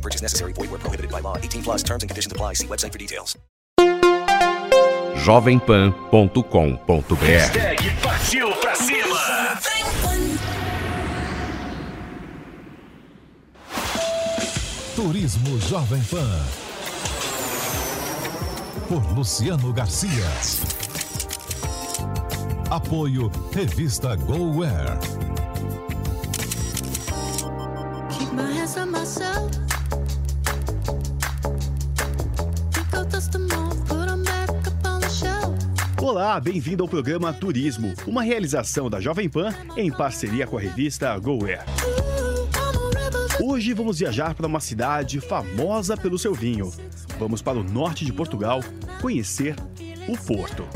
No 0.00 0.02
purchase 0.02 0.22
necessary. 0.22 0.54
Void 0.54 0.70
where 0.70 0.80
prohibited 0.80 1.10
by 1.10 1.20
law. 1.20 1.36
18 1.36 1.62
plus 1.62 1.82
terms 1.82 2.02
and 2.02 2.08
conditions 2.08 2.32
apply. 2.32 2.54
See 2.54 2.66
website 2.66 2.92
for 2.92 2.98
details. 2.98 3.36
jovempan.com.br 5.20 7.14
Hashtag 7.20 7.78
partiu 8.02 8.48
pra 8.62 8.74
cima. 8.74 9.60
Turismo 14.96 15.58
Jovem 15.68 16.02
Pan. 16.04 16.46
Por 18.88 19.02
Luciano 19.14 19.72
Garcia. 19.74 20.30
Apoio 22.70 23.30
Revista 23.52 24.16
GoWare. 24.16 24.98
Keep 28.18 28.32
my 28.32 28.50
hands 28.52 28.78
on 28.78 28.90
myself. 28.90 29.69
Olá, 36.10 36.40
bem-vindo 36.40 36.82
ao 36.82 36.88
programa 36.88 37.32
Turismo, 37.32 37.94
uma 38.04 38.20
realização 38.20 38.90
da 38.90 39.00
Jovem 39.00 39.28
Pan 39.28 39.54
em 39.76 39.92
parceria 39.92 40.44
com 40.44 40.58
a 40.58 40.60
revista 40.60 41.16
GoWare. 41.16 41.60
Hoje 43.40 43.72
vamos 43.72 44.00
viajar 44.00 44.34
para 44.34 44.48
uma 44.48 44.58
cidade 44.58 45.20
famosa 45.20 45.96
pelo 45.96 46.18
seu 46.18 46.34
vinho. 46.34 46.72
Vamos 47.16 47.40
para 47.40 47.60
o 47.60 47.62
norte 47.62 48.04
de 48.04 48.12
Portugal 48.12 48.58
conhecer 49.00 49.54
o 50.08 50.18
Porto. 50.18 50.66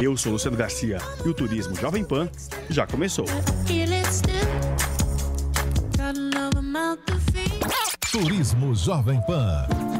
Eu 0.00 0.16
sou 0.16 0.32
Luciano 0.32 0.56
Garcia 0.56 0.96
e 1.22 1.28
o 1.28 1.34
Turismo 1.34 1.76
Jovem 1.76 2.02
Pan 2.02 2.26
já 2.70 2.86
começou. 2.86 3.26
Turismo 8.10 8.74
Jovem 8.74 9.20
Pan. 9.26 9.99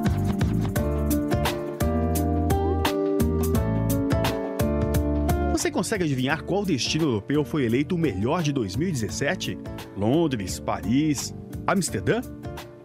Consegue 5.81 6.05
adivinhar 6.05 6.43
qual 6.43 6.63
destino 6.63 7.05
europeu 7.05 7.43
foi 7.43 7.65
eleito 7.65 7.95
o 7.95 7.99
melhor 7.99 8.43
de 8.43 8.53
2017? 8.53 9.57
Londres, 9.97 10.61
Paris, 10.61 11.35
Amsterdã? 11.67 12.21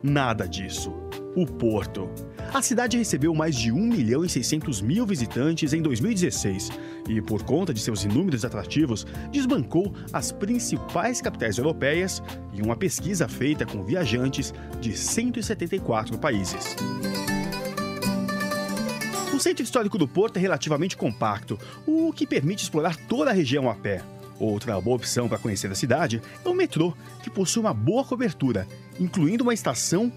Nada 0.02 0.48
disso. 0.48 0.94
O 1.36 1.46
Porto. 1.46 2.10
A 2.54 2.62
cidade 2.62 2.98
recebeu 2.98 3.36
mais 3.36 3.54
de 3.54 3.70
1 3.70 3.76
milhão 3.76 4.24
e 4.24 4.30
600 4.30 4.82
mil 4.82 5.06
visitantes 5.06 5.74
em 5.74 5.82
2016 5.82 6.70
e, 7.10 7.22
por 7.22 7.44
conta 7.44 7.74
de 7.74 7.82
seus 7.82 8.06
inúmeros 8.06 8.46
atrativos, 8.46 9.06
desbancou 9.30 9.94
as 10.14 10.32
principais 10.32 11.20
capitais 11.20 11.58
europeias 11.58 12.24
em 12.54 12.62
uma 12.62 12.78
pesquisa 12.78 13.28
feita 13.28 13.66
com 13.66 13.84
viajantes 13.84 14.54
de 14.80 14.96
174 14.96 16.18
países. 16.18 16.78
O 19.36 19.40
centro 19.40 19.66
histórico 19.66 19.98
do 19.98 20.08
Porto 20.08 20.38
é 20.38 20.40
relativamente 20.40 20.96
compacto, 20.96 21.60
o 21.86 22.14
que 22.14 22.26
permite 22.26 22.64
explorar 22.64 22.96
toda 22.96 23.32
a 23.32 23.34
região 23.34 23.70
a 23.70 23.76
pé. 23.76 24.02
Outra 24.40 24.80
boa 24.80 24.96
opção 24.96 25.28
para 25.28 25.38
conhecer 25.38 25.70
a 25.70 25.76
cidade 25.76 26.22
é 26.44 26.48
o 26.48 26.54
metrô, 26.54 26.94
que 27.22 27.30
possui 27.30 27.60
uma 27.60 27.74
boa 27.74 28.06
cobertura, 28.06 28.66
incluindo 28.98 29.44
uma 29.44 29.54
estação 29.54 30.10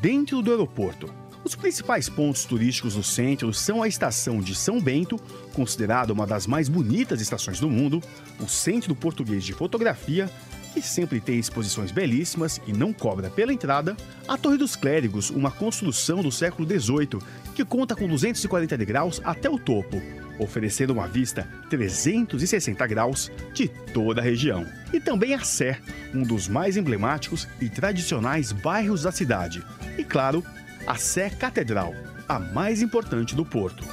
dentro 0.00 0.42
do 0.42 0.50
aeroporto. 0.50 1.08
Os 1.44 1.54
principais 1.54 2.08
pontos 2.08 2.44
turísticos 2.44 2.94
do 2.94 3.04
centro 3.04 3.54
são 3.54 3.80
a 3.80 3.86
estação 3.86 4.40
de 4.40 4.56
São 4.56 4.80
Bento, 4.80 5.20
considerada 5.52 6.12
uma 6.12 6.26
das 6.26 6.44
mais 6.44 6.68
bonitas 6.68 7.20
estações 7.20 7.60
do 7.60 7.70
mundo, 7.70 8.02
o 8.40 8.48
Centro 8.48 8.92
Português 8.96 9.44
de 9.44 9.52
Fotografia, 9.52 10.28
que 10.74 10.82
sempre 10.82 11.20
tem 11.20 11.38
exposições 11.38 11.92
belíssimas 11.92 12.60
e 12.66 12.72
não 12.72 12.92
cobra 12.92 13.30
pela 13.30 13.52
entrada, 13.52 13.96
a 14.26 14.36
Torre 14.36 14.56
dos 14.56 14.74
Clérigos, 14.74 15.30
uma 15.30 15.52
construção 15.52 16.20
do 16.20 16.32
século 16.32 16.68
XVIII, 16.68 17.20
que 17.54 17.64
conta 17.64 17.94
com 17.94 18.08
240 18.08 18.76
degraus 18.76 19.20
até 19.24 19.48
o 19.48 19.58
topo, 19.58 20.02
oferecendo 20.38 20.92
uma 20.92 21.06
vista 21.06 21.48
360 21.70 22.86
graus 22.86 23.30
de 23.52 23.68
toda 23.68 24.20
a 24.20 24.24
região. 24.24 24.66
E 24.92 25.00
também 25.00 25.34
a 25.34 25.40
Sé, 25.40 25.78
um 26.12 26.22
dos 26.22 26.48
mais 26.48 26.76
emblemáticos 26.76 27.48
e 27.60 27.68
tradicionais 27.68 28.52
bairros 28.52 29.02
da 29.02 29.12
cidade. 29.12 29.64
E 29.96 30.04
claro, 30.04 30.44
a 30.86 30.96
Sé 30.96 31.30
Catedral, 31.30 31.94
a 32.28 32.38
mais 32.38 32.82
importante 32.82 33.34
do 33.34 33.44
Porto. 33.44 33.84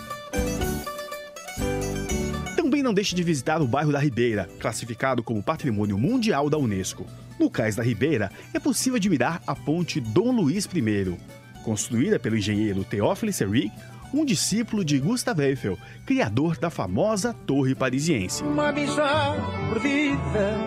Também 2.56 2.82
não 2.82 2.94
deixe 2.94 3.14
de 3.14 3.24
visitar 3.24 3.62
o 3.62 3.68
bairro 3.68 3.92
da 3.92 4.00
Ribeira, 4.00 4.50
classificado 4.60 5.22
como 5.22 5.44
Patrimônio 5.44 5.98
Mundial 5.98 6.50
da 6.50 6.58
Unesco. 6.58 7.06
No 7.40 7.50
Cais 7.50 7.76
da 7.76 7.84
Ribeira, 7.84 8.32
é 8.54 8.60
possível 8.60 8.98
admirar 8.98 9.42
a 9.48 9.56
ponte 9.56 10.00
Dom 10.00 10.32
Luís 10.32 10.66
I, 10.66 11.18
construída 11.62 12.20
pelo 12.20 12.38
engenheiro 12.38 12.84
Théophile 12.84 13.32
Seyrig, 13.34 13.72
um 14.14 14.26
discípulo 14.26 14.84
de 14.84 15.00
Gustave 15.00 15.44
Eiffel, 15.44 15.78
criador 16.06 16.58
da 16.58 16.70
famosa 16.70 17.34
Torre 17.46 17.74
Parisiense. 17.74 18.44
Uma 18.44 18.70
amizade 18.70 19.42
perdida 19.72 20.58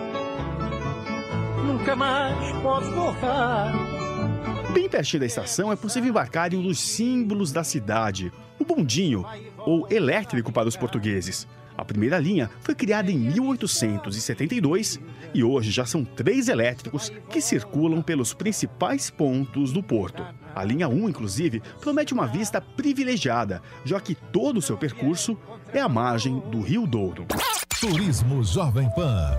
Nunca 1.65 1.95
mais 1.95 2.51
pode 2.61 2.89
voltar 2.89 3.95
Bem 4.75 4.89
pertinho 4.89 5.21
da 5.21 5.25
estação 5.25 5.71
é 5.71 5.75
possível 5.75 6.09
embarcar 6.09 6.53
em 6.53 6.57
um 6.57 6.63
dos 6.63 6.79
símbolos 6.79 7.51
da 7.51 7.63
cidade, 7.63 8.29
o 8.59 8.65
bondinho, 8.65 9.25
ou 9.59 9.87
elétrico 9.89 10.51
para 10.51 10.67
os 10.67 10.75
portugueses. 10.75 11.47
A 11.77 11.83
primeira 11.83 12.17
linha 12.17 12.49
foi 12.61 12.73
criada 12.73 13.11
em 13.11 13.17
1872 13.17 14.99
e 15.33 15.43
hoje 15.43 15.71
já 15.71 15.85
são 15.85 16.05
três 16.05 16.47
elétricos 16.47 17.11
que 17.29 17.41
circulam 17.41 18.01
pelos 18.01 18.33
principais 18.33 19.09
pontos 19.09 19.73
do 19.73 19.83
porto. 19.83 20.25
A 20.55 20.63
linha 20.63 20.87
1, 20.87 21.09
inclusive, 21.09 21.61
promete 21.81 22.13
uma 22.13 22.25
vista 22.25 22.61
privilegiada, 22.61 23.61
já 23.83 23.99
que 23.99 24.15
todo 24.15 24.57
o 24.57 24.61
seu 24.61 24.77
percurso 24.77 25.37
é 25.73 25.81
à 25.81 25.89
margem 25.89 26.39
do 26.49 26.61
Rio 26.61 26.87
Douro. 26.87 27.25
Turismo 27.81 28.41
Jovem 28.43 28.89
Pan. 28.95 29.37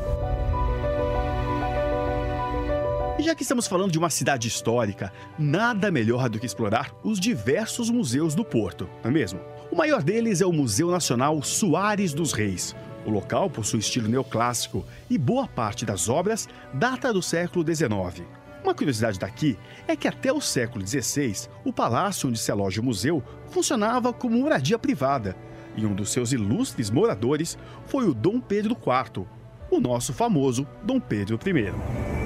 E 3.19 3.23
já 3.23 3.35
que 3.35 3.43
estamos 3.43 3.67
falando 3.67 3.91
de 3.91 3.99
uma 3.99 4.11
cidade 4.11 4.47
histórica, 4.47 5.11
nada 5.39 5.91
melhor 5.91 6.29
do 6.29 6.39
que 6.39 6.45
explorar 6.45 6.93
os 7.03 7.19
diversos 7.19 7.89
museus 7.89 8.35
do 8.35 8.45
Porto, 8.45 8.87
não 9.03 9.11
é 9.11 9.15
mesmo? 9.15 9.41
O 9.71 9.77
maior 9.77 10.03
deles 10.03 10.41
é 10.41 10.47
o 10.47 10.53
Museu 10.53 10.91
Nacional 10.91 11.43
Soares 11.43 12.15
dos 12.15 12.33
Reis. 12.33 12.75
O 13.05 13.11
local 13.11 13.51
possui 13.51 13.81
estilo 13.81 14.09
neoclássico 14.09 14.85
e 15.11 15.19
boa 15.19 15.47
parte 15.47 15.85
das 15.85 16.09
obras 16.09 16.49
data 16.73 17.13
do 17.13 17.23
século 17.23 17.65
XIX. 17.65 18.27
Uma 18.63 18.75
curiosidade 18.75 19.19
daqui 19.19 19.57
é 19.87 19.95
que 19.95 20.09
até 20.09 20.33
o 20.33 20.41
século 20.41 20.87
XVI, 20.87 21.49
o 21.65 21.73
palácio 21.73 22.29
onde 22.29 22.39
se 22.39 22.51
aloja 22.51 22.81
o 22.81 22.85
museu 22.85 23.23
funcionava 23.51 24.13
como 24.13 24.39
moradia 24.39 24.79
privada, 24.79 25.37
e 25.77 25.85
um 25.85 25.95
dos 25.95 26.11
seus 26.11 26.33
ilustres 26.33 26.91
moradores 26.91 27.57
foi 27.87 28.09
o 28.09 28.15
Dom 28.15 28.41
Pedro 28.41 28.75
IV, 28.75 29.25
o 29.71 29.79
nosso 29.79 30.13
famoso 30.13 30.67
Dom 30.83 30.99
Pedro 30.99 31.39
I. 31.45 32.26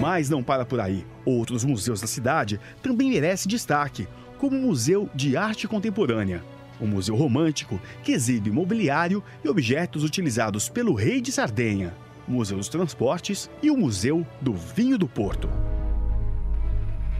Mas 0.00 0.28
não 0.28 0.42
para 0.42 0.64
por 0.64 0.80
aí. 0.80 1.06
Outros 1.24 1.64
museus 1.64 2.00
da 2.00 2.06
cidade 2.06 2.60
também 2.82 3.10
merecem 3.10 3.48
destaque, 3.48 4.06
como 4.38 4.56
o 4.56 4.60
Museu 4.60 5.08
de 5.14 5.36
Arte 5.36 5.66
Contemporânea, 5.66 6.44
o 6.78 6.86
Museu 6.86 7.16
Romântico, 7.16 7.80
que 8.02 8.12
exibe 8.12 8.50
mobiliário 8.50 9.24
e 9.42 9.48
objetos 9.48 10.04
utilizados 10.04 10.68
pelo 10.68 10.94
Rei 10.94 11.20
de 11.20 11.32
Sardenha, 11.32 11.94
Museu 12.28 12.58
dos 12.58 12.68
Transportes 12.68 13.50
e 13.62 13.70
o 13.70 13.76
Museu 13.76 14.26
do 14.40 14.52
Vinho 14.52 14.98
do 14.98 15.08
Porto. 15.08 15.48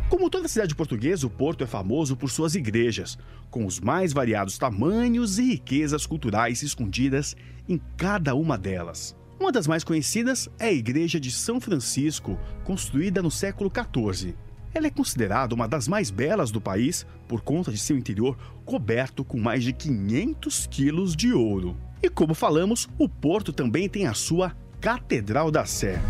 Como 0.09 0.31
toda 0.31 0.47
cidade 0.47 0.75
portuguesa, 0.75 1.27
o 1.27 1.31
Porto 1.31 1.65
é 1.65 1.67
famoso 1.67 2.17
por 2.17 2.31
suas 2.31 2.55
igrejas, 2.55 3.19
com 3.51 3.67
os 3.67 3.81
mais 3.81 4.13
variados 4.13 4.57
tamanhos 4.57 5.39
e 5.39 5.43
riquezas 5.43 6.07
culturais 6.07 6.63
escondidas 6.63 7.35
em 7.69 7.81
cada 7.97 8.35
uma 8.35 8.57
delas. 8.57 9.17
Uma 9.39 9.53
das 9.53 9.67
mais 9.67 9.85
conhecidas 9.85 10.49
é 10.59 10.67
a 10.67 10.73
Igreja 10.73 11.21
de 11.21 11.31
São 11.31 11.61
Francisco, 11.61 12.39
construída 12.65 13.23
no 13.23 13.31
século 13.31 13.71
XIV. 13.71 14.35
Ela 14.73 14.87
é 14.87 14.91
considerada 14.91 15.55
uma 15.55 15.69
das 15.69 15.87
mais 15.87 16.11
belas 16.11 16.51
do 16.51 16.61
país 16.61 17.07
por 17.29 17.43
conta 17.43 17.71
de 17.71 17.79
seu 17.79 17.97
interior 17.97 18.37
coberto 18.65 19.25
com 19.25 19.39
mais 19.39 19.63
de 19.63 19.73
500 19.73 20.67
quilos 20.67 21.15
de 21.15 21.33
ouro. 21.33 21.77
E 22.03 22.09
como 22.09 22.35
falamos, 22.35 22.89
o 22.99 23.09
Porto 23.09 23.53
também 23.53 23.89
tem 23.89 24.07
a 24.07 24.15
sua 24.15 24.57
Catedral 24.81 25.51
da 25.51 25.65
Sé. 25.65 26.01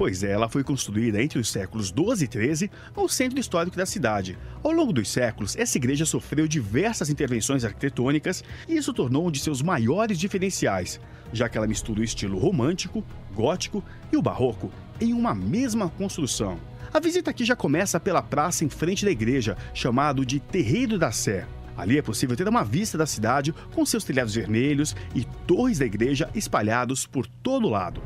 Pois 0.00 0.22
é, 0.22 0.30
ela 0.30 0.48
foi 0.48 0.64
construída 0.64 1.22
entre 1.22 1.38
os 1.38 1.50
séculos 1.50 1.90
12 1.90 2.24
e 2.24 2.26
13 2.26 2.70
no 2.96 3.06
centro 3.06 3.38
histórico 3.38 3.76
da 3.76 3.84
cidade. 3.84 4.38
Ao 4.62 4.72
longo 4.72 4.94
dos 4.94 5.10
séculos, 5.10 5.54
essa 5.56 5.76
igreja 5.76 6.06
sofreu 6.06 6.48
diversas 6.48 7.10
intervenções 7.10 7.66
arquitetônicas 7.66 8.42
e 8.66 8.78
isso 8.78 8.94
tornou 8.94 9.28
um 9.28 9.30
de 9.30 9.40
seus 9.40 9.60
maiores 9.60 10.18
diferenciais, 10.18 10.98
já 11.34 11.50
que 11.50 11.58
ela 11.58 11.66
mistura 11.66 12.00
o 12.00 12.02
estilo 12.02 12.38
romântico, 12.38 13.04
gótico 13.34 13.84
e 14.10 14.16
o 14.16 14.22
barroco 14.22 14.72
em 14.98 15.12
uma 15.12 15.34
mesma 15.34 15.90
construção. 15.90 16.58
A 16.90 16.98
visita 16.98 17.30
aqui 17.30 17.44
já 17.44 17.54
começa 17.54 18.00
pela 18.00 18.22
praça 18.22 18.64
em 18.64 18.70
frente 18.70 19.04
da 19.04 19.10
igreja, 19.10 19.54
chamado 19.74 20.24
de 20.24 20.40
Terreiro 20.40 20.98
da 20.98 21.12
Sé. 21.12 21.46
Ali 21.76 21.98
é 21.98 22.02
possível 22.02 22.34
ter 22.34 22.48
uma 22.48 22.64
vista 22.64 22.96
da 22.96 23.04
cidade 23.04 23.52
com 23.74 23.84
seus 23.84 24.02
telhados 24.02 24.34
vermelhos 24.34 24.96
e 25.14 25.26
torres 25.46 25.78
da 25.78 25.84
igreja 25.84 26.30
espalhados 26.34 27.06
por 27.06 27.26
todo 27.26 27.68
lado. 27.68 28.00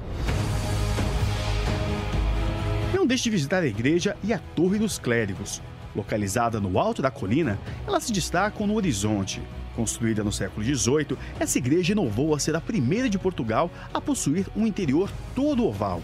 Não 3.05 3.09
deixe 3.09 3.25
de 3.25 3.31
visitar 3.31 3.63
a 3.63 3.67
igreja 3.67 4.17
e 4.25 4.33
a 4.33 4.39
Torre 4.39 4.79
dos 4.79 4.99
Clérigos. 4.99 5.61
Localizada 5.95 6.59
no 6.59 6.79
alto 6.79 7.03
da 7.03 7.11
colina, 7.11 7.59
elas 7.87 8.05
se 8.05 8.13
destacam 8.15 8.67
no 8.67 8.77
horizonte. 8.77 9.43
Construída 9.77 10.25
no 10.25 10.33
século 10.33 10.65
XVIII, 10.65 11.19
essa 11.39 11.59
igreja 11.59 11.93
inovou 11.93 12.35
a 12.35 12.39
ser 12.39 12.57
a 12.57 12.63
primeira 12.63 13.07
de 13.07 13.19
Portugal 13.19 13.71
a 13.93 14.01
possuir 14.01 14.47
um 14.57 14.67
interior 14.67 15.11
todo 15.35 15.67
oval. 15.67 16.01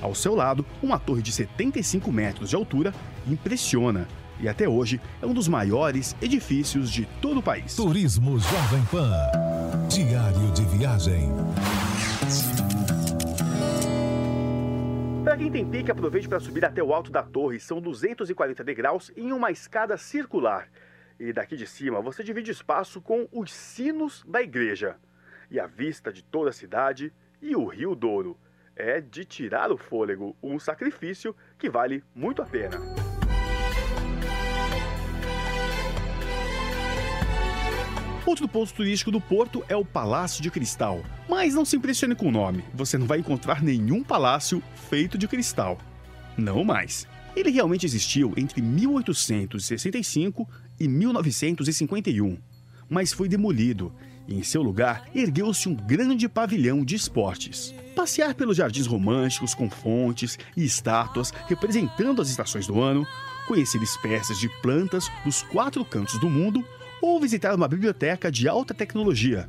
Ao 0.00 0.14
seu 0.14 0.36
lado, 0.36 0.64
uma 0.80 0.96
torre 0.96 1.22
de 1.22 1.32
75 1.32 2.12
metros 2.12 2.50
de 2.50 2.54
altura 2.54 2.94
impressiona 3.26 4.06
e 4.38 4.48
até 4.48 4.68
hoje 4.68 5.00
é 5.20 5.26
um 5.26 5.34
dos 5.34 5.48
maiores 5.48 6.14
edifícios 6.22 6.88
de 6.88 7.04
todo 7.20 7.40
o 7.40 7.42
país. 7.42 7.74
Turismo 7.74 8.38
Jovem 8.38 8.82
Pan. 8.92 9.10
Diário 9.88 10.52
de 10.52 10.64
viagem. 10.66 11.32
Para 15.34 15.42
quem 15.42 15.50
tem 15.50 15.68
pique, 15.68 15.90
aproveite 15.90 16.28
para 16.28 16.38
subir 16.38 16.64
até 16.64 16.80
o 16.80 16.94
alto 16.94 17.10
da 17.10 17.20
torre. 17.20 17.58
São 17.58 17.80
240 17.80 18.62
degraus 18.62 19.10
em 19.16 19.32
uma 19.32 19.50
escada 19.50 19.98
circular. 19.98 20.68
E 21.18 21.32
daqui 21.32 21.56
de 21.56 21.66
cima 21.66 22.00
você 22.00 22.22
divide 22.22 22.52
espaço 22.52 23.00
com 23.02 23.26
os 23.32 23.52
sinos 23.52 24.24
da 24.28 24.40
igreja. 24.40 24.94
E 25.50 25.58
a 25.58 25.66
vista 25.66 26.12
de 26.12 26.22
toda 26.22 26.50
a 26.50 26.52
cidade 26.52 27.12
e 27.42 27.56
o 27.56 27.66
Rio 27.66 27.96
Douro. 27.96 28.38
É 28.76 29.00
de 29.00 29.24
tirar 29.24 29.72
o 29.72 29.76
fôlego, 29.76 30.36
um 30.40 30.56
sacrifício 30.56 31.34
que 31.58 31.68
vale 31.68 32.04
muito 32.14 32.40
a 32.40 32.46
pena. 32.46 32.78
Outro 38.26 38.48
ponto 38.48 38.72
turístico 38.72 39.10
do 39.10 39.20
Porto 39.20 39.62
é 39.68 39.76
o 39.76 39.84
Palácio 39.84 40.42
de 40.42 40.50
Cristal. 40.50 41.04
Mas 41.28 41.54
não 41.54 41.64
se 41.64 41.76
impressione 41.76 42.14
com 42.14 42.28
o 42.28 42.32
nome, 42.32 42.64
você 42.72 42.96
não 42.96 43.06
vai 43.06 43.18
encontrar 43.18 43.62
nenhum 43.62 44.02
palácio 44.02 44.62
feito 44.88 45.18
de 45.18 45.28
cristal. 45.28 45.78
Não 46.36 46.64
mais. 46.64 47.06
Ele 47.36 47.50
realmente 47.50 47.84
existiu 47.84 48.32
entre 48.36 48.62
1865 48.62 50.48
e 50.80 50.88
1951, 50.88 52.38
mas 52.88 53.12
foi 53.12 53.28
demolido 53.28 53.92
e 54.26 54.34
em 54.34 54.42
seu 54.42 54.62
lugar 54.62 55.08
ergueu-se 55.14 55.68
um 55.68 55.74
grande 55.74 56.28
pavilhão 56.28 56.84
de 56.84 56.94
esportes. 56.94 57.74
Passear 57.94 58.34
pelos 58.34 58.56
jardins 58.56 58.86
românticos 58.86 59.54
com 59.54 59.68
fontes 59.68 60.38
e 60.56 60.64
estátuas 60.64 61.30
representando 61.46 62.22
as 62.22 62.30
estações 62.30 62.66
do 62.66 62.80
ano, 62.80 63.06
conhecer 63.46 63.82
espécies 63.82 64.38
de 64.38 64.48
plantas 64.62 65.10
dos 65.24 65.42
quatro 65.42 65.84
cantos 65.84 66.18
do 66.18 66.30
mundo 66.30 66.64
ou 67.04 67.20
visitar 67.20 67.54
uma 67.54 67.68
biblioteca 67.68 68.32
de 68.32 68.48
alta 68.48 68.72
tecnologia 68.72 69.46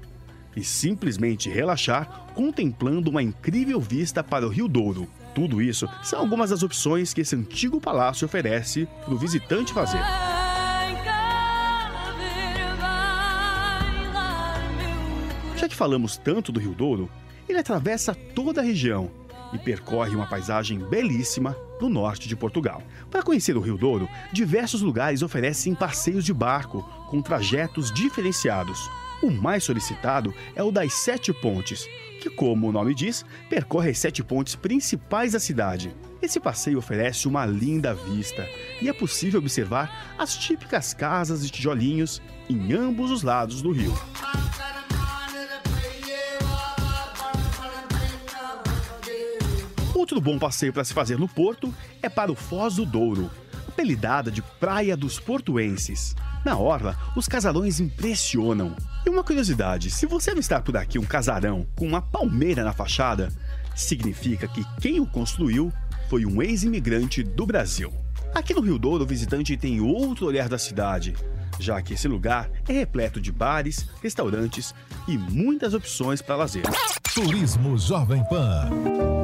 e 0.57 0.61
simplesmente 0.61 1.49
relaxar 1.49 2.25
contemplando 2.35 3.09
uma 3.09 3.23
incrível 3.23 3.79
vista 3.79 4.21
para 4.21 4.45
o 4.45 4.49
Rio 4.49 4.67
Douro. 4.67 5.07
Tudo 5.33 5.61
isso 5.61 5.87
são 6.03 6.19
algumas 6.19 6.49
das 6.49 6.63
opções 6.63 7.13
que 7.13 7.21
esse 7.21 7.33
antigo 7.33 7.79
palácio 7.79 8.25
oferece 8.25 8.85
para 9.05 9.13
o 9.13 9.17
visitante 9.17 9.71
fazer. 9.71 10.01
Já 15.55 15.69
que 15.69 15.75
falamos 15.75 16.17
tanto 16.17 16.51
do 16.51 16.59
Rio 16.59 16.73
Douro, 16.73 17.09
ele 17.47 17.59
atravessa 17.59 18.13
toda 18.13 18.59
a 18.59 18.63
região 18.65 19.09
e 19.53 19.57
percorre 19.57 20.15
uma 20.15 20.27
paisagem 20.27 20.79
belíssima 20.79 21.55
no 21.79 21.89
norte 21.89 22.27
de 22.27 22.35
Portugal. 22.35 22.81
Para 23.09 23.23
conhecer 23.23 23.55
o 23.57 23.61
Rio 23.61 23.77
Douro, 23.77 24.09
diversos 24.31 24.81
lugares 24.81 25.21
oferecem 25.21 25.75
passeios 25.75 26.23
de 26.23 26.33
barco 26.33 26.83
com 27.09 27.21
trajetos 27.21 27.91
diferenciados. 27.91 28.89
O 29.21 29.31
mais 29.31 29.63
solicitado 29.63 30.33
é 30.55 30.63
o 30.63 30.71
das 30.71 30.93
Sete 30.93 31.33
Pontes, 31.33 31.87
que, 32.21 32.29
como 32.29 32.67
o 32.67 32.71
nome 32.71 32.95
diz, 32.95 33.25
percorre 33.49 33.91
as 33.91 33.99
sete 33.99 34.23
pontes 34.23 34.55
principais 34.55 35.33
da 35.33 35.39
cidade. 35.39 35.95
Esse 36.21 36.39
passeio 36.39 36.79
oferece 36.79 37.27
uma 37.27 37.45
linda 37.45 37.93
vista 37.93 38.47
e 38.81 38.89
é 38.89 38.93
possível 38.93 39.39
observar 39.39 40.15
as 40.17 40.35
típicas 40.35 40.93
casas 40.93 41.45
de 41.45 41.51
tijolinhos 41.51 42.21
em 42.49 42.73
ambos 42.73 43.11
os 43.11 43.21
lados 43.21 43.61
do 43.61 43.71
rio. 43.71 43.93
Outro 50.15 50.31
bom 50.31 50.39
passeio 50.39 50.71
para 50.71 50.85
se 50.85 50.93
fazer 50.93 51.19
no 51.19 51.27
Porto 51.27 51.73
é 52.01 52.07
para 52.07 52.31
o 52.31 52.35
Foz 52.35 52.77
do 52.77 52.85
Douro, 52.85 53.29
apelidada 53.67 54.31
de 54.31 54.41
Praia 54.41 54.95
dos 54.95 55.19
Portuenses. 55.19 56.15
Na 56.45 56.57
orla, 56.57 56.97
os 57.17 57.27
casarões 57.27 57.81
impressionam. 57.81 58.77
E 59.05 59.09
uma 59.09 59.25
curiosidade: 59.25 59.91
se 59.91 60.05
você 60.05 60.31
avistar 60.31 60.63
por 60.63 60.77
aqui 60.77 60.97
um 60.97 61.03
casarão 61.03 61.67
com 61.75 61.85
uma 61.85 62.01
palmeira 62.01 62.63
na 62.63 62.71
fachada, 62.71 63.29
significa 63.75 64.47
que 64.47 64.63
quem 64.79 65.01
o 65.01 65.05
construiu 65.05 65.69
foi 66.09 66.25
um 66.25 66.41
ex-imigrante 66.41 67.21
do 67.21 67.45
Brasil. 67.45 67.91
Aqui 68.33 68.53
no 68.53 68.61
Rio 68.61 68.79
Douro, 68.79 69.03
o 69.03 69.07
visitante 69.07 69.57
tem 69.57 69.81
outro 69.81 70.27
olhar 70.27 70.47
da 70.47 70.57
cidade, 70.57 71.13
já 71.59 71.81
que 71.81 71.95
esse 71.95 72.07
lugar 72.07 72.49
é 72.69 72.71
repleto 72.71 73.19
de 73.19 73.33
bares, 73.33 73.85
restaurantes 74.01 74.73
e 75.09 75.17
muitas 75.17 75.73
opções 75.73 76.21
para 76.21 76.37
lazer. 76.37 76.63
Turismo 77.13 77.77
Jovem 77.77 78.23
Pan. 78.29 79.14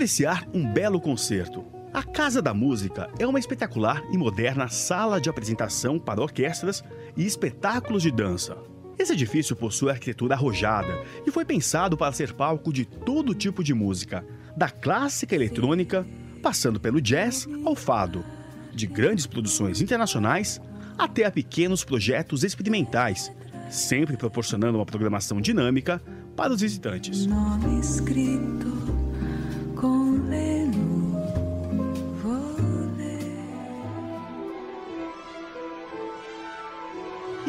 Apreciar 0.00 0.48
um 0.54 0.66
belo 0.66 0.98
concerto? 0.98 1.62
A 1.92 2.02
Casa 2.02 2.40
da 2.40 2.54
Música 2.54 3.10
é 3.18 3.26
uma 3.26 3.38
espetacular 3.38 4.02
e 4.10 4.16
moderna 4.16 4.66
sala 4.66 5.20
de 5.20 5.28
apresentação 5.28 5.98
para 5.98 6.22
orquestras 6.22 6.82
e 7.14 7.26
espetáculos 7.26 8.02
de 8.02 8.10
dança. 8.10 8.56
Esse 8.98 9.12
edifício 9.12 9.54
possui 9.54 9.90
arquitetura 9.90 10.34
arrojada 10.34 11.04
e 11.26 11.30
foi 11.30 11.44
pensado 11.44 11.98
para 11.98 12.14
ser 12.14 12.32
palco 12.32 12.72
de 12.72 12.86
todo 12.86 13.34
tipo 13.34 13.62
de 13.62 13.74
música, 13.74 14.24
da 14.56 14.70
clássica 14.70 15.34
eletrônica, 15.34 16.06
passando 16.42 16.80
pelo 16.80 16.98
jazz 16.98 17.46
ao 17.62 17.76
fado, 17.76 18.24
de 18.72 18.86
grandes 18.86 19.26
produções 19.26 19.82
internacionais 19.82 20.62
até 20.96 21.26
a 21.26 21.30
pequenos 21.30 21.84
projetos 21.84 22.42
experimentais, 22.42 23.30
sempre 23.68 24.16
proporcionando 24.16 24.78
uma 24.78 24.86
programação 24.86 25.42
dinâmica 25.42 26.00
para 26.34 26.54
os 26.54 26.62
visitantes. 26.62 27.26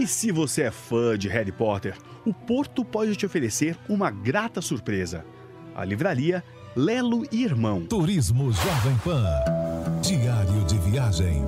E 0.01 0.07
se 0.07 0.31
você 0.31 0.63
é 0.63 0.71
fã 0.71 1.15
de 1.15 1.29
Harry 1.29 1.51
Potter, 1.51 1.95
o 2.25 2.33
Porto 2.33 2.83
pode 2.83 3.15
te 3.15 3.23
oferecer 3.23 3.77
uma 3.87 4.09
grata 4.09 4.59
surpresa. 4.59 5.23
A 5.75 5.85
livraria 5.85 6.43
Lelo 6.75 7.23
e 7.31 7.43
Irmão. 7.43 7.85
Turismo 7.85 8.51
Jovem 8.51 8.97
Pan. 9.03 9.23
Diário 10.01 10.65
de 10.65 10.79
viagem. 10.89 11.43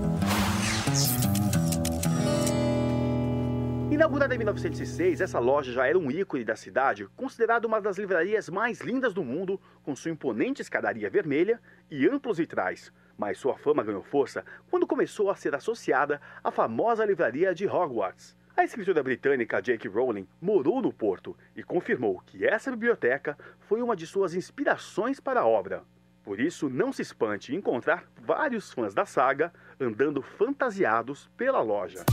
Inaugurada 3.90 4.36
em 4.36 4.38
1906, 4.38 5.22
essa 5.22 5.40
loja 5.40 5.72
já 5.72 5.88
era 5.88 5.98
um 5.98 6.12
ícone 6.12 6.44
da 6.44 6.56
cidade, 6.56 7.08
considerada 7.18 7.66
uma 7.66 7.82
das 7.82 7.98
livrarias 7.98 8.50
mais 8.50 8.82
lindas 8.82 9.16
do 9.16 9.24
mundo, 9.24 9.60
com 9.82 9.96
sua 9.96 10.12
imponente 10.12 10.62
escadaria 10.62 11.10
vermelha 11.10 11.60
e 11.90 12.08
amplos 12.08 12.38
vitrais. 12.38 12.94
Mas 13.18 13.40
sua 13.40 13.58
fama 13.58 13.84
ganhou 13.84 14.04
força 14.04 14.46
quando 14.70 14.86
começou 14.86 15.32
a 15.32 15.36
ser 15.36 15.56
associada 15.56 16.22
à 16.44 16.52
famosa 16.52 17.04
livraria 17.04 17.52
de 17.56 17.66
Hogwarts. 17.66 18.43
A 18.56 18.64
escritora 18.64 19.02
britânica 19.02 19.60
J.K. 19.60 19.90
Rowling 19.90 20.28
morou 20.40 20.80
no 20.80 20.94
Porto 20.94 21.36
e 21.56 21.64
confirmou 21.64 22.22
que 22.24 22.46
essa 22.46 22.70
biblioteca 22.70 23.36
foi 23.62 23.82
uma 23.82 23.96
de 23.96 24.06
suas 24.06 24.36
inspirações 24.36 25.20
para 25.20 25.40
a 25.42 25.48
obra. 25.48 25.82
Por 26.24 26.40
isso, 26.40 26.70
não 26.70 26.94
se 26.94 27.02
espante 27.02 27.56
encontrar 27.56 28.06
vários 28.22 28.72
fãs 28.72 28.94
da 28.94 29.06
saga 29.06 29.52
andando 29.80 30.22
fantasiados 30.22 31.30
pela 31.36 31.62
loja. 31.62 32.06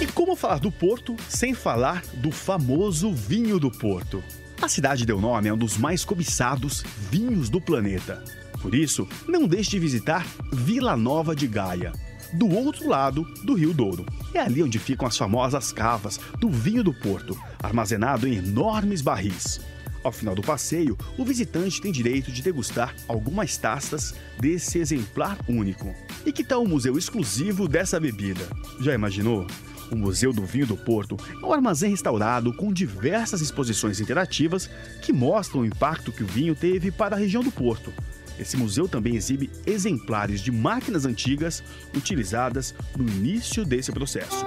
E 0.00 0.06
como 0.12 0.34
falar 0.34 0.60
do 0.60 0.72
Porto 0.72 1.14
sem 1.28 1.52
falar 1.52 2.02
do 2.14 2.32
famoso 2.32 3.12
vinho 3.12 3.60
do 3.60 3.70
Porto? 3.70 4.24
A 4.62 4.68
cidade 4.68 5.04
deu 5.04 5.20
nome 5.20 5.50
a 5.50 5.54
um 5.54 5.58
dos 5.58 5.76
mais 5.76 6.06
cobiçados 6.06 6.82
vinhos 7.10 7.50
do 7.50 7.60
planeta. 7.60 8.24
Por 8.64 8.74
isso, 8.74 9.06
não 9.28 9.46
deixe 9.46 9.72
de 9.72 9.78
visitar 9.78 10.26
Vila 10.50 10.96
Nova 10.96 11.36
de 11.36 11.46
Gaia. 11.46 11.92
do 12.32 12.48
outro 12.48 12.88
lado 12.88 13.22
do 13.44 13.52
Rio 13.52 13.74
Douro. 13.74 14.06
É 14.32 14.40
ali 14.40 14.62
onde 14.62 14.78
ficam 14.78 15.06
as 15.06 15.18
famosas 15.18 15.70
cavas 15.70 16.18
do 16.40 16.48
vinho 16.48 16.82
do 16.82 16.92
Porto, 16.92 17.38
armazenado 17.62 18.26
em 18.26 18.36
enormes 18.36 19.02
barris. 19.02 19.60
Ao 20.02 20.10
final 20.10 20.34
do 20.34 20.42
passeio, 20.42 20.96
o 21.18 21.24
visitante 21.26 21.80
tem 21.80 21.92
direito 21.92 22.32
de 22.32 22.42
degustar 22.42 22.96
algumas 23.06 23.56
taças 23.58 24.14
desse 24.40 24.78
exemplar 24.78 25.38
único. 25.46 25.94
E 26.24 26.32
que 26.32 26.42
tal 26.42 26.64
o 26.64 26.68
museu 26.68 26.96
exclusivo 26.96 27.68
dessa 27.68 28.00
bebida? 28.00 28.48
Já 28.80 28.94
imaginou? 28.94 29.46
O 29.92 29.96
Museu 29.96 30.32
do 30.32 30.44
Vinho 30.44 30.66
do 30.66 30.76
Porto 30.76 31.16
é 31.40 31.46
um 31.46 31.52
armazém 31.52 31.90
restaurado 31.90 32.52
com 32.54 32.72
diversas 32.72 33.42
exposições 33.42 34.00
interativas 34.00 34.68
que 35.02 35.12
mostram 35.12 35.60
o 35.60 35.66
impacto 35.66 36.10
que 36.10 36.24
o 36.24 36.26
vinho 36.26 36.54
teve 36.54 36.90
para 36.90 37.14
a 37.14 37.18
região 37.18 37.42
do 37.42 37.52
Porto. 37.52 37.92
Esse 38.38 38.56
museu 38.56 38.88
também 38.88 39.16
exibe 39.16 39.50
exemplares 39.66 40.40
de 40.40 40.50
máquinas 40.50 41.06
antigas 41.06 41.62
utilizadas 41.94 42.74
no 42.96 43.08
início 43.08 43.64
desse 43.64 43.92
processo. 43.92 44.44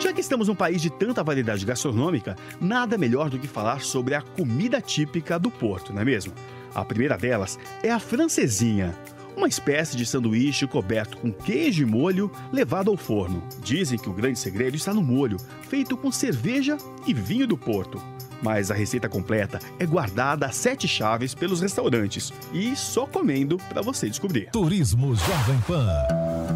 Já 0.00 0.12
que 0.12 0.20
estamos 0.20 0.48
num 0.48 0.54
país 0.54 0.80
de 0.80 0.90
tanta 0.90 1.22
variedade 1.22 1.64
gastronômica, 1.64 2.34
nada 2.60 2.96
melhor 2.96 3.28
do 3.28 3.38
que 3.38 3.46
falar 3.46 3.80
sobre 3.80 4.14
a 4.14 4.22
comida 4.22 4.80
típica 4.80 5.38
do 5.38 5.50
Porto, 5.50 5.92
não 5.92 6.00
é 6.00 6.04
mesmo? 6.04 6.32
A 6.74 6.84
primeira 6.84 7.16
delas 7.18 7.58
é 7.82 7.90
a 7.90 7.98
francesinha, 7.98 8.96
uma 9.36 9.48
espécie 9.48 9.96
de 9.96 10.04
sanduíche 10.04 10.66
coberto 10.66 11.16
com 11.16 11.32
queijo 11.32 11.82
e 11.82 11.86
molho 11.86 12.30
levado 12.52 12.90
ao 12.90 12.96
forno. 12.96 13.42
Dizem 13.62 13.98
que 13.98 14.08
o 14.08 14.12
grande 14.12 14.38
segredo 14.38 14.76
está 14.76 14.92
no 14.92 15.02
molho, 15.02 15.36
feito 15.68 15.96
com 15.96 16.10
cerveja 16.10 16.76
e 17.06 17.14
vinho 17.14 17.46
do 17.46 17.56
Porto. 17.56 18.02
Mas 18.42 18.70
a 18.70 18.74
receita 18.74 19.08
completa 19.08 19.58
é 19.78 19.86
guardada 19.86 20.46
a 20.46 20.50
sete 20.50 20.88
chaves 20.88 21.34
pelos 21.34 21.60
restaurantes 21.60 22.32
e 22.52 22.74
só 22.74 23.06
comendo 23.06 23.58
para 23.68 23.82
você 23.82 24.08
descobrir. 24.08 24.50
Turismo 24.50 25.14
Jovem 25.14 25.60
Pan. 25.66 25.86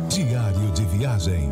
Diário 0.08 0.72
de 0.72 0.84
viagem. 0.86 1.50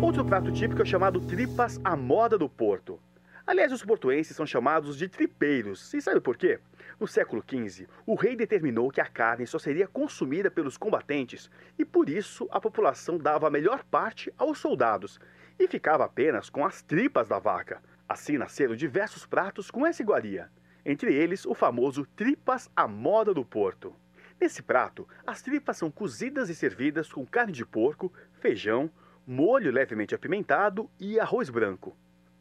Outro 0.00 0.24
prato 0.24 0.52
típico 0.52 0.80
é 0.80 0.84
o 0.84 0.86
chamado 0.86 1.20
tripas 1.20 1.80
à 1.84 1.96
moda 1.96 2.38
do 2.38 2.48
Porto. 2.48 2.98
Aliás, 3.46 3.72
os 3.72 3.84
portuenses 3.84 4.34
são 4.34 4.46
chamados 4.46 4.96
de 4.96 5.06
tripeiros. 5.06 5.92
E 5.92 6.00
sabe 6.00 6.18
por 6.18 6.34
quê? 6.34 6.58
No 6.98 7.06
século 7.06 7.44
XV, 7.46 7.86
o 8.06 8.14
rei 8.14 8.34
determinou 8.34 8.90
que 8.90 9.02
a 9.02 9.06
carne 9.06 9.46
só 9.46 9.58
seria 9.58 9.86
consumida 9.86 10.50
pelos 10.50 10.78
combatentes 10.78 11.50
e 11.78 11.84
por 11.84 12.08
isso 12.08 12.48
a 12.50 12.58
população 12.58 13.18
dava 13.18 13.46
a 13.48 13.50
melhor 13.50 13.84
parte 13.84 14.32
aos 14.38 14.58
soldados 14.58 15.20
e 15.58 15.68
ficava 15.68 16.04
apenas 16.04 16.50
com 16.50 16.64
as 16.64 16.82
tripas 16.82 17.28
da 17.28 17.38
vaca. 17.38 17.82
Assim 18.08 18.36
nasceram 18.36 18.76
diversos 18.76 19.26
pratos 19.26 19.70
com 19.70 19.86
essa 19.86 20.02
iguaria, 20.02 20.50
entre 20.84 21.14
eles 21.14 21.46
o 21.46 21.54
famoso 21.54 22.06
tripas 22.14 22.70
à 22.76 22.86
moda 22.86 23.32
do 23.32 23.44
Porto. 23.44 23.94
Nesse 24.40 24.62
prato, 24.62 25.08
as 25.26 25.40
tripas 25.40 25.76
são 25.76 25.90
cozidas 25.90 26.48
e 26.50 26.54
servidas 26.54 27.10
com 27.12 27.24
carne 27.24 27.52
de 27.52 27.64
porco, 27.64 28.12
feijão, 28.32 28.90
molho 29.26 29.70
levemente 29.70 30.14
apimentado 30.14 30.90
e 30.98 31.18
arroz 31.18 31.48
branco. 31.48 31.96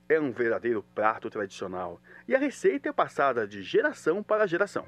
É 0.10 0.20
um 0.20 0.32
verdadeiro 0.32 0.84
prato 0.94 1.30
tradicional 1.30 2.02
e 2.28 2.36
a 2.36 2.40
receita 2.40 2.90
é 2.90 2.92
passada 2.92 3.48
de 3.48 3.62
geração 3.62 4.22
para 4.22 4.48
geração. 4.48 4.86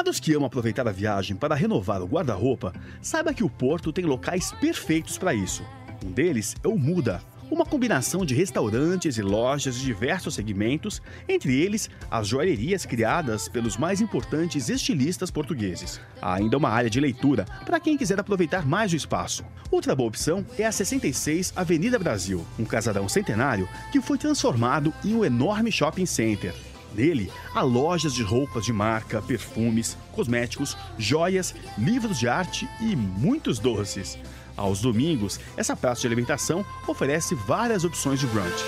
Para 0.00 0.08
os 0.08 0.18
que 0.18 0.32
amam 0.32 0.46
aproveitar 0.46 0.88
a 0.88 0.92
viagem 0.92 1.36
para 1.36 1.54
renovar 1.54 2.00
o 2.00 2.06
guarda-roupa, 2.06 2.72
saiba 3.02 3.34
que 3.34 3.44
o 3.44 3.50
Porto 3.50 3.92
tem 3.92 4.06
locais 4.06 4.50
perfeitos 4.52 5.18
para 5.18 5.34
isso. 5.34 5.62
Um 6.02 6.10
deles 6.10 6.56
é 6.64 6.68
o 6.68 6.78
Muda, 6.78 7.20
uma 7.50 7.66
combinação 7.66 8.24
de 8.24 8.34
restaurantes 8.34 9.18
e 9.18 9.22
lojas 9.22 9.74
de 9.74 9.84
diversos 9.84 10.34
segmentos, 10.34 11.02
entre 11.28 11.54
eles 11.54 11.90
as 12.10 12.28
joalherias 12.28 12.86
criadas 12.86 13.46
pelos 13.46 13.76
mais 13.76 14.00
importantes 14.00 14.70
estilistas 14.70 15.30
portugueses. 15.30 16.00
Há 16.22 16.36
ainda 16.36 16.56
uma 16.56 16.70
área 16.70 16.88
de 16.88 16.98
leitura 16.98 17.44
para 17.66 17.78
quem 17.78 17.98
quiser 17.98 18.18
aproveitar 18.18 18.66
mais 18.66 18.94
o 18.94 18.96
espaço. 18.96 19.44
Outra 19.70 19.94
boa 19.94 20.08
opção 20.08 20.46
é 20.58 20.64
a 20.64 20.72
66 20.72 21.52
Avenida 21.54 21.98
Brasil, 21.98 22.46
um 22.58 22.64
casarão 22.64 23.06
centenário 23.06 23.68
que 23.92 24.00
foi 24.00 24.16
transformado 24.16 24.94
em 25.04 25.14
um 25.14 25.26
enorme 25.26 25.70
shopping 25.70 26.06
center. 26.06 26.54
Nele, 26.94 27.30
há 27.54 27.62
lojas 27.62 28.14
de 28.14 28.22
roupas 28.22 28.64
de 28.64 28.72
marca, 28.72 29.22
perfumes, 29.22 29.96
cosméticos, 30.12 30.76
joias, 30.98 31.54
livros 31.78 32.18
de 32.18 32.28
arte 32.28 32.68
e 32.80 32.96
muitos 32.96 33.58
doces. 33.58 34.18
Aos 34.56 34.80
domingos, 34.80 35.40
essa 35.56 35.76
praça 35.76 36.02
de 36.02 36.06
alimentação 36.08 36.64
oferece 36.86 37.34
várias 37.34 37.84
opções 37.84 38.20
de 38.20 38.26
brunch. 38.26 38.64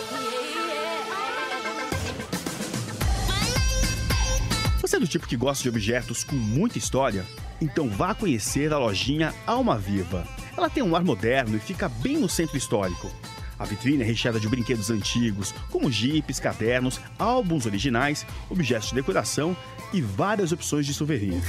Você 4.81 4.97
é 4.97 5.01
do 5.01 5.07
tipo 5.07 5.27
que 5.27 5.37
gosta 5.37 5.63
de 5.63 5.69
objetos 5.69 6.25
com 6.25 6.37
muita 6.37 6.79
história? 6.79 7.27
Então 7.61 7.89
vá 7.89 8.15
conhecer 8.15 8.73
a 8.73 8.79
lojinha 8.79 9.35
Alma 9.47 9.79
Viva. 9.79 10.27
Ela 10.57 10.69
tem 10.69 10.83
um 10.83 10.97
ar 10.97 11.05
moderno 11.05 11.57
e 11.57 11.61
fica 11.61 11.89
bem 11.89 12.19
no 12.19 12.29
centro 12.29 12.57
histórico. 12.57 13.11
A 13.63 13.65
vitrine 13.65 14.03
é 14.03 14.05
recheada 14.05 14.41
de 14.41 14.49
brinquedos 14.49 14.91
antigos, 14.91 15.53
como 15.71 15.89
jipes, 15.89 16.41
cadernos, 16.41 17.01
álbuns 17.17 17.65
originais, 17.65 18.27
objetos 18.51 18.89
de 18.89 18.97
decoração 18.97 19.57
e 19.93 20.01
várias 20.01 20.51
opções 20.51 20.85
de 20.85 20.93
souvenir. 20.93 21.41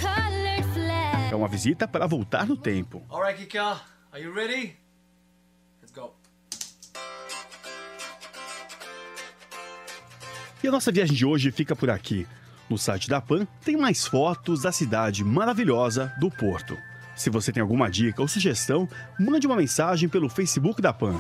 É 1.32 1.36
uma 1.36 1.48
visita 1.48 1.88
para 1.88 2.06
voltar 2.06 2.46
no 2.46 2.56
tempo. 2.56 3.02
Alright, 3.10 3.40
Kika, 3.40 3.82
are 4.12 4.24
you 4.24 4.32
ready? 4.32 4.78
Let's 5.82 5.92
go. 5.92 6.14
E 10.64 10.68
a 10.68 10.72
nossa 10.72 10.92
viagem 10.92 11.16
de 11.16 11.26
hoje 11.26 11.50
fica 11.50 11.76
por 11.76 11.90
aqui. 11.90 12.28
No 12.70 12.78
site 12.78 13.10
da 13.10 13.20
PAN 13.22 13.48
tem 13.66 13.76
mais 13.76 14.06
fotos 14.06 14.62
da 14.62 14.72
cidade 14.72 15.24
maravilhosa 15.24 16.14
do 16.20 16.30
Porto. 16.30 16.78
Se 17.16 17.32
você 17.32 17.52
tem 17.52 17.62
alguma 17.62 17.90
dica 17.90 18.22
ou 18.22 18.28
sugestão, 18.28 18.88
mande 19.20 19.48
uma 19.48 19.56
mensagem 19.56 20.08
pelo 20.08 20.30
Facebook 20.30 20.80
da 20.80 20.94
PAN. 20.94 21.20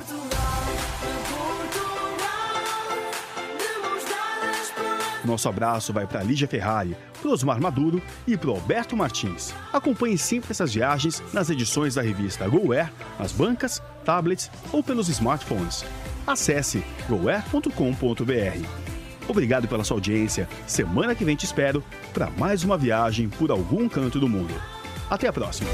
Nosso 5.23 5.47
abraço 5.47 5.93
vai 5.93 6.05
para 6.05 6.23
Lígia 6.23 6.47
Ferrari, 6.47 6.95
para 7.21 7.31
Osmar 7.31 7.61
Maduro 7.61 8.01
e 8.27 8.35
para 8.35 8.49
Alberto 8.49 8.97
Martins. 8.97 9.53
Acompanhe 9.71 10.17
sempre 10.17 10.51
essas 10.51 10.73
viagens 10.73 11.23
nas 11.33 11.49
edições 11.49 11.95
da 11.95 12.01
revista 12.01 12.47
GoAir, 12.47 12.91
nas 13.17 13.31
bancas, 13.31 13.81
tablets 14.03 14.51
ou 14.71 14.83
pelos 14.83 15.07
smartphones. 15.09 15.85
Acesse 16.27 16.83
goair.com.br. 17.07 18.67
Obrigado 19.27 19.67
pela 19.67 19.83
sua 19.83 19.97
audiência. 19.97 20.47
Semana 20.67 21.15
que 21.15 21.23
vem 21.23 21.35
te 21.35 21.45
espero 21.45 21.83
para 22.13 22.29
mais 22.31 22.63
uma 22.63 22.77
viagem 22.77 23.29
por 23.29 23.51
algum 23.51 23.87
canto 23.87 24.19
do 24.19 24.27
mundo. 24.27 24.53
Até 25.09 25.27
a 25.27 25.33
próxima. 25.33 25.69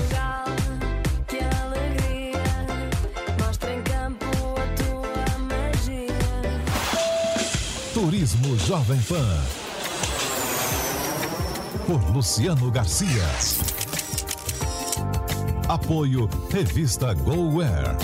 Turismo 7.99 8.55
Jovem 8.65 8.97
Pan. 9.01 9.41
Por 11.85 11.99
Luciano 12.15 12.71
Garcia. 12.71 13.27
Apoio 15.67 16.29
Revista 16.49 17.13
GoWare. 17.13 17.97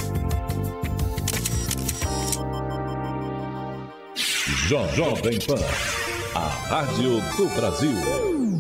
Jo- 4.68 4.86
Jovem 4.96 5.40
Pan, 5.48 5.64
a 6.36 6.48
rádio 6.68 7.22
do 7.38 7.48
Brasil. 7.56 8.55